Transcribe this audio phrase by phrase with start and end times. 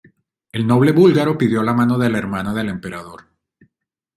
[0.51, 3.27] El noble búlgaro pidió la mano de la hermana del emperador.